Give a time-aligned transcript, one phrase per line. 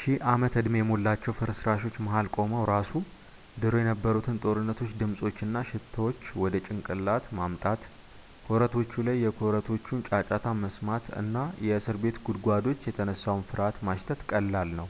[0.00, 2.92] ሺህ ዓመት-ዕድሜ የሞላቸው ፍርስራሾች መሃል ቆመው ራሱ
[3.62, 7.82] ድሮ የነበሩትን ጦርነቶች ድምፆች እና ሽታዎች ወደ ጭንቅላት ማምጣት
[8.46, 14.88] ኮረቶቹ ላይ የኮቴዎቹን ጫጫታ መስማት እና ከእስር ቤት ጉድጓዶች የተነሳውን ፍርሃት ማሽተት ቀላል ነው